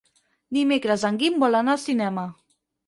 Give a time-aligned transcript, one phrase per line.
[0.57, 2.27] Dimecres en Guim vol anar al cinema.